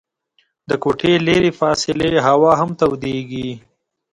[0.69, 3.49] د کوټې لیري فاصلې هوا هم تودیږي.